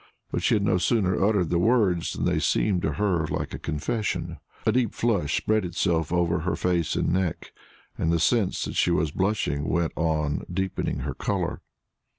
But 0.31 0.41
she 0.41 0.55
had 0.55 0.63
no 0.63 0.79
sooner 0.79 1.23
uttered 1.23 1.51
the 1.51 1.59
words 1.59 2.13
than 2.13 2.25
they 2.25 2.39
seemed 2.39 2.81
to 2.81 2.93
her 2.93 3.27
like 3.27 3.53
a 3.53 3.59
confession. 3.59 4.39
A 4.65 4.71
deep 4.71 4.95
flush 4.95 5.37
spread 5.37 5.63
itself 5.63 6.11
over 6.11 6.39
her 6.39 6.55
face 6.55 6.95
and 6.95 7.13
neck, 7.13 7.53
and 7.99 8.11
the 8.11 8.19
sense 8.19 8.65
that 8.65 8.75
she 8.75 8.89
was 8.89 9.11
blushing 9.11 9.69
went 9.69 9.93
on 9.95 10.43
deepening 10.51 11.01
her 11.01 11.13
color. 11.13 11.61